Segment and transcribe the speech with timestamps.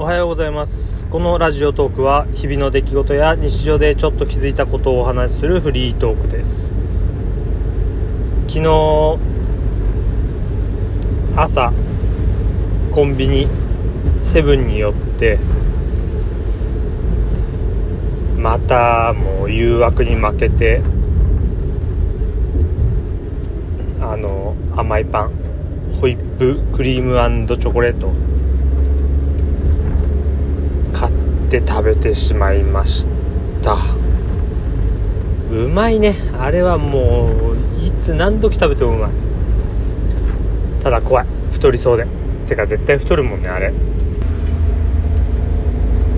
[0.00, 1.06] おはようございます。
[1.08, 6.72] このラジオトークは日々の出来事や日常でちょっと気づいたことをお話しするフリートークです。
[8.48, 9.18] 昨日
[11.36, 11.70] 朝
[12.92, 13.46] コンビニ
[14.22, 15.38] セブンに寄って
[18.38, 20.80] またもう誘惑に負けて
[24.00, 25.32] あの甘いパン
[26.00, 28.10] ホイップクリームチョコレート。
[31.50, 33.08] って食べてしまいまし
[33.60, 33.76] た。
[35.50, 36.14] うまいね。
[36.38, 37.28] あれはも
[37.80, 39.10] ういつ何時食べてもうまい。
[40.80, 41.26] ただ怖い。
[41.50, 42.06] 太りそうで。
[42.46, 43.72] てか絶対太るもんねあれ。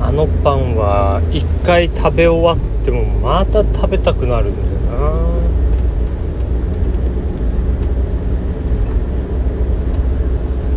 [0.00, 5.00] あのパンは一回食べ終わってもまた食べたくなるんだよ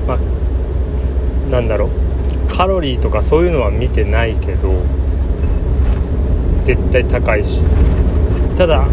[0.08, 0.16] な。
[0.16, 2.09] まあなんだろう。
[2.60, 4.74] カロリーとかそういうのは見てないけど
[6.64, 7.62] 絶対高いし。
[8.58, 8.86] ただ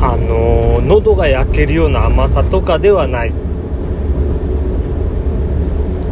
[0.00, 3.32] あの、喉が焼けるような甘さとかではない。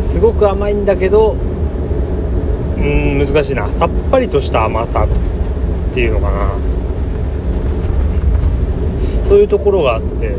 [0.02, 1.36] すごく甘いんだけど
[2.76, 3.72] うん難しいな。
[3.72, 6.50] さっぱりとした甘さっていうのかな。
[9.22, 10.34] そういうところがあって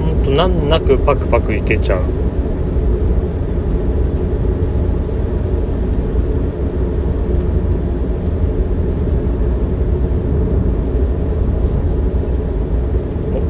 [0.00, 2.02] ほんと難なくパクパクいけちゃう。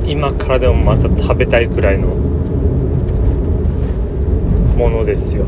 [0.06, 2.08] 今からでもまた食べたいくらいの
[4.76, 5.44] ものですよ。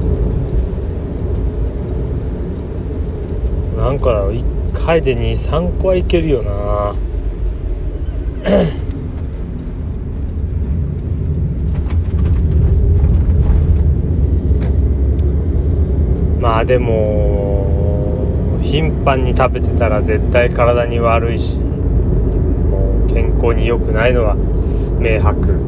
[3.77, 6.95] なんか1回で23個はいけるよな。
[16.43, 24.35] まあでも頻繁に食べてたら絶対体に悪いしもう健康に良くないのは
[24.99, 25.61] 明白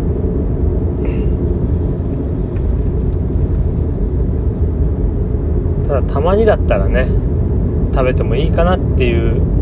[5.87, 7.07] ただたまにだったらね
[7.95, 9.55] 食べてもいいかなっていう。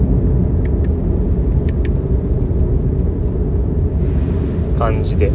[4.82, 5.32] 感じでう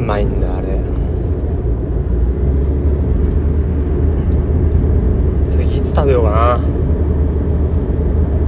[0.00, 0.80] まいんだあれ
[5.46, 6.58] 次いつ食べようかな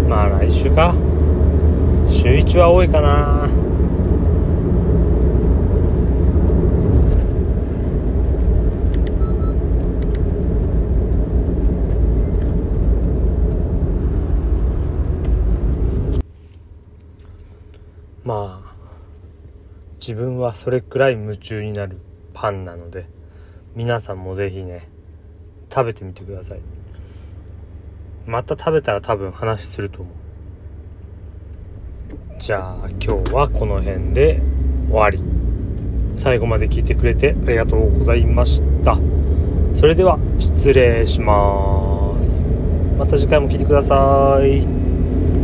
[0.09, 0.95] まあ来週か？
[2.07, 3.49] 週1は多いかな。
[18.25, 18.73] まあ
[19.99, 21.99] 自分はそれくらい夢中になる
[22.35, 23.07] パンなので
[23.75, 24.89] 皆さんも是非ね
[25.71, 26.61] 食べてみてください。
[28.27, 30.22] また食べたら多分話すると思う。
[32.43, 34.43] じゃあ今日はこの辺で
[34.91, 35.23] 終わり。
[36.17, 38.99] 最後まで聞いてくれてありがとうございました。
[39.77, 42.59] それでは失礼します。
[42.99, 44.82] また次回も聴いてください。